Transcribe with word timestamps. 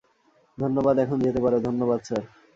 ধন্যবাদ 0.57 0.95
-এখন 0.97 1.17
যেতে 1.25 1.39
পারো- 1.43 1.57
ধন্যবাদ, 1.67 1.99
স্যার। 2.03 2.23